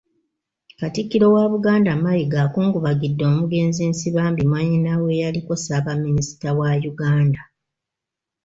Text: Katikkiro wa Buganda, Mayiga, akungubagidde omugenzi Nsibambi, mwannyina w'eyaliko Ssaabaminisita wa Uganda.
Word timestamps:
Katikkiro 0.79 1.27
wa 1.35 1.43
Buganda, 1.53 1.91
Mayiga, 2.03 2.37
akungubagidde 2.45 3.23
omugenzi 3.31 3.81
Nsibambi, 3.91 4.43
mwannyina 4.45 4.91
w'eyaliko 5.03 5.53
Ssaabaminisita 5.57 6.49
wa 6.59 6.69
Uganda. 6.91 7.41